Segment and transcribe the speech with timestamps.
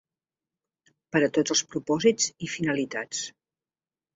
[1.15, 3.25] Per a tots els propòsits i finalitats.